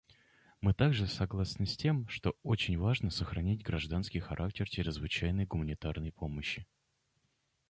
Мы 0.61 0.73
также 0.73 1.05
согласны 1.05 1.67
с 1.67 1.77
тем, 1.77 2.07
что 2.09 2.35
очень 2.41 2.75
важно 2.75 3.11
сохранять 3.11 3.61
гражданский 3.61 4.19
характер 4.19 4.67
чрезвычайной 4.67 5.45
гуманитарной 5.45 6.11
помощи. 6.11 6.65